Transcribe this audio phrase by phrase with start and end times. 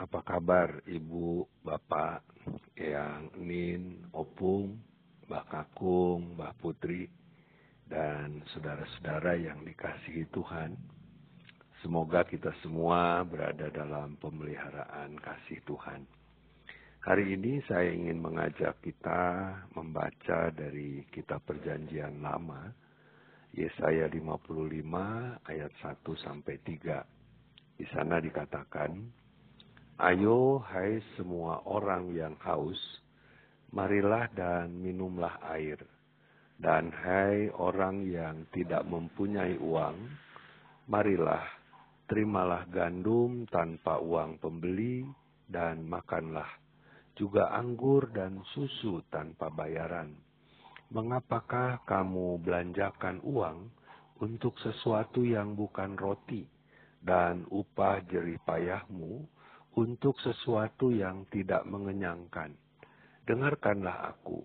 [0.00, 2.24] Apa kabar Ibu, Bapak,
[2.72, 4.80] yang Nin, Opung,
[5.28, 7.04] Mbak Kakung, Mbak Putri,
[7.84, 10.72] dan saudara-saudara yang dikasihi Tuhan.
[11.84, 16.08] Semoga kita semua berada dalam pemeliharaan kasih Tuhan.
[17.04, 22.72] Hari ini saya ingin mengajak kita membaca dari kitab perjanjian lama,
[23.52, 27.04] Yesaya 55 ayat 1 sampai 3.
[27.76, 29.19] Di sana dikatakan,
[30.00, 32.80] Ayo hai semua orang yang haus,
[33.68, 35.76] marilah dan minumlah air.
[36.56, 40.00] Dan hai orang yang tidak mempunyai uang,
[40.88, 41.44] marilah
[42.08, 45.04] terimalah gandum tanpa uang pembeli
[45.44, 46.48] dan makanlah
[47.12, 50.16] juga anggur dan susu tanpa bayaran.
[50.96, 53.68] Mengapakah kamu belanjakan uang
[54.16, 56.48] untuk sesuatu yang bukan roti
[57.04, 59.39] dan upah jerih payahmu
[59.78, 62.56] untuk sesuatu yang tidak mengenyangkan?
[63.30, 64.42] dengarkanlah aku,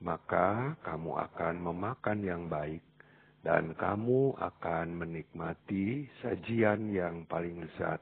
[0.00, 2.80] maka kamu akan memakan yang baik,
[3.44, 8.00] dan kamu akan menikmati sajian yang paling lezat.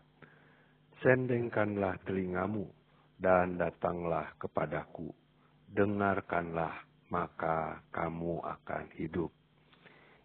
[1.03, 2.71] Sendengkanlah telingamu,
[3.19, 5.11] dan datanglah kepadaku.
[5.67, 9.35] Dengarkanlah, maka kamu akan hidup.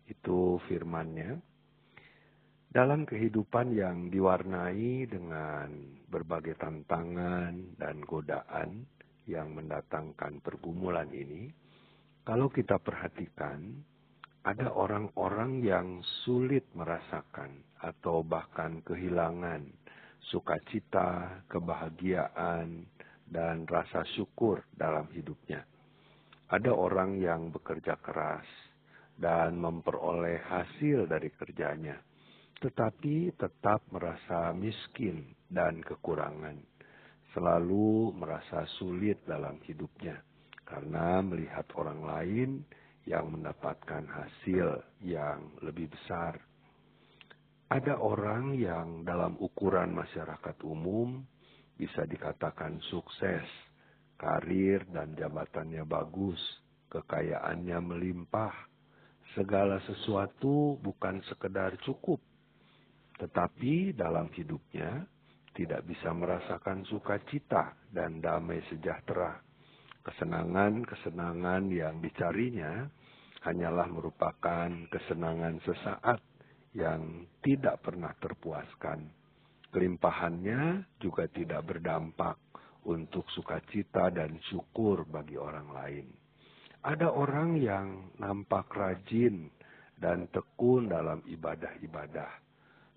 [0.05, 1.41] Itu firmannya.
[2.78, 5.66] Dalam kehidupan yang diwarnai dengan
[6.14, 8.86] berbagai tantangan dan godaan,
[9.25, 11.50] yang mendatangkan pergumulan ini,
[12.22, 13.81] kalau kita perhatikan,
[14.45, 19.66] ada orang-orang yang sulit merasakan atau bahkan kehilangan
[20.30, 22.86] sukacita, kebahagiaan,
[23.25, 25.66] dan rasa syukur dalam hidupnya.
[26.53, 28.45] Ada orang yang bekerja keras
[29.17, 31.97] dan memperoleh hasil dari kerjanya,
[32.58, 36.58] tetapi tetap merasa miskin dan kekurangan.
[37.36, 40.17] Selalu merasa sulit dalam hidupnya
[40.66, 42.50] karena melihat orang lain
[43.05, 46.41] yang mendapatkan hasil yang lebih besar.
[47.68, 51.24] Ada orang yang dalam ukuran masyarakat umum
[51.78, 53.45] bisa dikatakan sukses,
[54.18, 56.39] karir dan jabatannya bagus,
[56.89, 58.56] kekayaannya melimpah,
[59.35, 62.24] segala sesuatu bukan sekedar cukup,
[63.17, 65.05] tetapi dalam hidupnya
[65.57, 69.41] tidak bisa merasakan sukacita dan damai sejahtera.
[70.05, 72.85] Kesenangan-kesenangan yang dicarinya
[73.41, 76.22] hanyalah merupakan kesenangan sesaat
[76.77, 79.09] yang tidak pernah terpuaskan.
[79.73, 82.38] Kelimpahannya juga tidak berdampak
[82.88, 86.07] untuk sukacita dan syukur bagi orang lain.
[86.85, 89.51] Ada orang yang nampak rajin
[89.97, 92.47] dan tekun dalam ibadah-ibadah,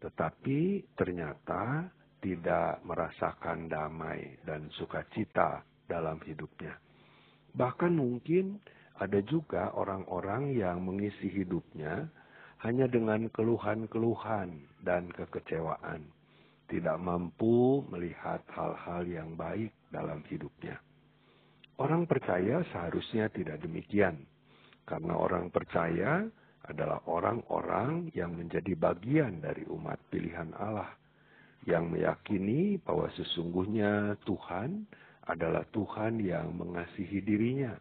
[0.01, 1.89] tetapi ternyata
[2.21, 6.77] tidak merasakan damai dan sukacita dalam hidupnya.
[7.57, 8.61] Bahkan mungkin
[9.01, 12.09] ada juga orang-orang yang mengisi hidupnya
[12.61, 14.53] hanya dengan keluhan-keluhan
[14.85, 16.05] dan kekecewaan,
[16.69, 20.77] tidak mampu melihat hal-hal yang baik dalam hidupnya.
[21.81, 24.29] Orang percaya seharusnya tidak demikian,
[24.85, 26.29] karena orang percaya
[26.69, 30.93] adalah orang-orang yang menjadi bagian dari umat pilihan Allah
[31.69, 34.89] yang meyakini bahwa sesungguhnya Tuhan
[35.29, 37.77] adalah Tuhan yang mengasihi dirinya,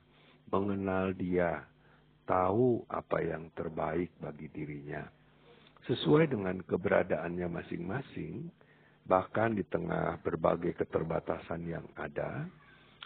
[0.51, 1.63] mengenal dia,
[2.27, 5.07] tahu apa yang terbaik bagi dirinya.
[5.87, 8.51] Sesuai dengan keberadaannya masing-masing,
[9.07, 12.45] bahkan di tengah berbagai keterbatasan yang ada,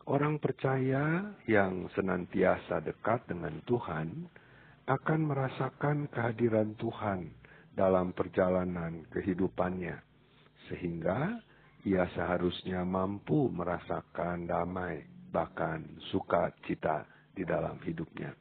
[0.09, 4.27] orang percaya yang senantiasa dekat dengan Tuhan
[4.83, 7.31] akan merasakan kehadiran Tuhan
[7.71, 9.95] dalam perjalanan kehidupannya
[10.67, 11.39] sehingga
[11.87, 18.31] ia seharusnya mampu merasakan damai, bahkan sukacita di dalam hidupnya.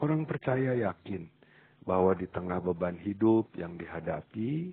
[0.00, 1.28] Orang percaya yakin
[1.84, 4.72] bahwa di tengah beban hidup yang dihadapi,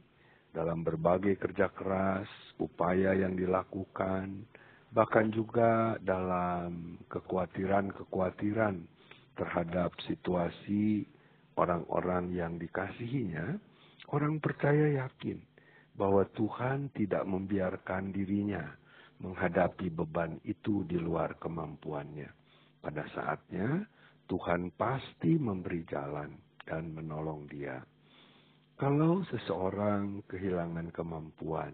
[0.51, 2.27] dalam berbagai kerja keras,
[2.59, 4.43] upaya yang dilakukan,
[4.91, 8.83] bahkan juga dalam kekhawatiran-kekhawatiran
[9.41, 11.01] terhadap situasi
[11.57, 13.57] orang-orang yang dikasihinya,
[14.13, 15.41] orang percaya yakin
[15.97, 18.61] bahwa Tuhan tidak membiarkan dirinya
[19.17, 22.29] menghadapi beban itu di luar kemampuannya.
[22.81, 23.81] Pada saatnya,
[24.29, 26.33] Tuhan pasti memberi jalan
[26.65, 27.81] dan menolong dia.
[28.77, 31.73] Kalau seseorang kehilangan kemampuan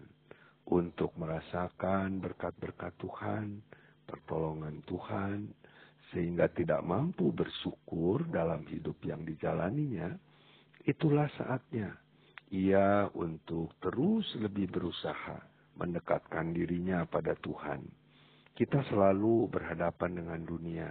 [0.68, 3.64] untuk merasakan berkat-berkat Tuhan,
[4.04, 5.48] pertolongan Tuhan,
[6.12, 10.16] sehingga tidak mampu bersyukur dalam hidup yang dijalaninya,
[10.88, 11.92] itulah saatnya
[12.48, 15.36] ia untuk terus lebih berusaha
[15.76, 17.84] mendekatkan dirinya pada Tuhan.
[18.56, 20.90] Kita selalu berhadapan dengan dunia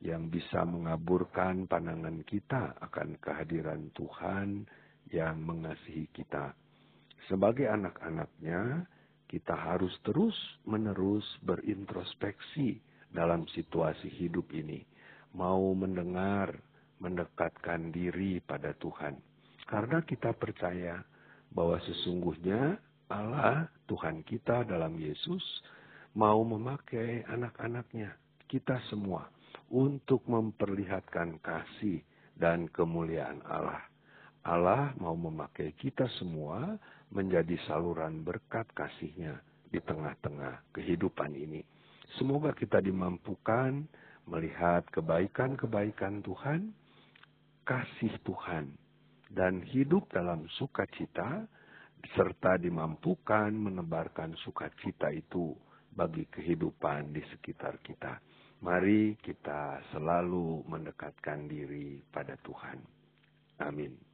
[0.00, 4.64] yang bisa mengaburkan pandangan kita akan kehadiran Tuhan
[5.12, 6.56] yang mengasihi kita.
[7.28, 8.88] Sebagai anak-anaknya,
[9.28, 12.80] kita harus terus menerus berintrospeksi
[13.14, 14.82] dalam situasi hidup ini.
[15.38, 16.52] Mau mendengar,
[16.98, 19.14] mendekatkan diri pada Tuhan.
[19.64, 21.00] Karena kita percaya
[21.54, 22.76] bahwa sesungguhnya
[23.08, 25.42] Allah, Tuhan kita dalam Yesus,
[26.18, 28.14] mau memakai anak-anaknya,
[28.50, 29.30] kita semua,
[29.70, 32.02] untuk memperlihatkan kasih
[32.36, 33.82] dan kemuliaan Allah.
[34.44, 36.76] Allah mau memakai kita semua
[37.08, 39.40] menjadi saluran berkat kasihnya
[39.72, 41.64] di tengah-tengah kehidupan ini.
[42.14, 43.82] Semoga kita dimampukan
[44.30, 46.70] melihat kebaikan-kebaikan Tuhan,
[47.66, 48.70] kasih Tuhan,
[49.34, 51.42] dan hidup dalam sukacita
[52.14, 55.56] serta dimampukan menebarkan sukacita itu
[55.90, 58.20] bagi kehidupan di sekitar kita.
[58.62, 62.78] Mari kita selalu mendekatkan diri pada Tuhan.
[63.60, 64.13] Amin.